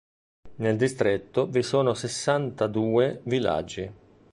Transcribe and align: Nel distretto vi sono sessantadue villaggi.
Nel 0.55 0.77
distretto 0.77 1.45
vi 1.45 1.61
sono 1.61 1.93
sessantadue 1.93 3.21
villaggi. 3.25 3.91